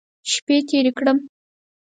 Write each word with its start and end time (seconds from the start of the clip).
شپې 0.31 0.57
تېرې 0.67 0.91
کړم. 0.97 1.17